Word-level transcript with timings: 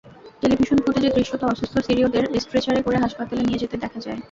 Television 0.41 0.77
ফুটেজে 0.77 1.09
দৃশ্যত 1.09 1.41
অসুস্থ 1.43 1.75
সিরীয়দের 1.79 2.25
স্ট্রেচারে 2.39 2.81
করে 2.81 2.97
হাসপাতালে 2.97 3.41
নিয়ে 3.41 3.61
যেতে 3.63 3.75
দেখা 3.77 3.99
যায়। 3.99 4.19